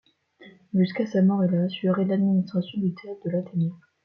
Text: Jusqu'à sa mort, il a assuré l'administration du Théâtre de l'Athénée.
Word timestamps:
Jusqu'à 0.73 1.05
sa 1.05 1.21
mort, 1.21 1.45
il 1.45 1.53
a 1.53 1.61
assuré 1.65 2.05
l'administration 2.05 2.79
du 2.81 2.91
Théâtre 2.95 3.21
de 3.23 3.29
l'Athénée. 3.29 3.71